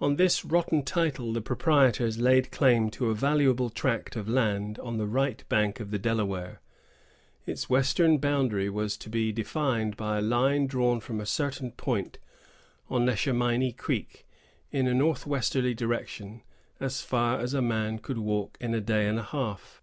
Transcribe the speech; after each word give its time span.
On 0.00 0.14
this 0.14 0.44
rotten 0.44 0.84
title 0.84 1.32
the 1.32 1.40
proprietors 1.40 2.20
laid 2.20 2.52
claim 2.52 2.90
to 2.90 3.10
a 3.10 3.14
valuable 3.16 3.70
tract 3.70 4.14
of 4.14 4.28
land 4.28 4.78
on 4.78 4.98
the 4.98 5.06
right 5.08 5.42
bank 5.48 5.80
of 5.80 5.90
the 5.90 5.98
Delaware. 5.98 6.60
Its 7.44 7.68
western 7.68 8.18
boundary 8.18 8.70
was 8.70 8.96
to 8.98 9.10
be 9.10 9.32
defined 9.32 9.96
by 9.96 10.18
a 10.18 10.22
line 10.22 10.68
drawn 10.68 11.00
from 11.00 11.20
a 11.20 11.26
certain 11.26 11.72
point 11.72 12.18
on 12.88 13.04
Neshaminey 13.04 13.72
Creek, 13.72 14.28
in 14.70 14.86
a 14.86 14.94
north 14.94 15.26
westerly 15.26 15.74
direction, 15.74 16.42
as 16.78 17.00
far 17.02 17.40
as 17.40 17.52
a 17.52 17.60
man 17.60 17.98
could 17.98 18.18
walk 18.18 18.58
in 18.60 18.74
a 18.74 18.80
day 18.80 19.08
and 19.08 19.18
a 19.18 19.24
half. 19.24 19.82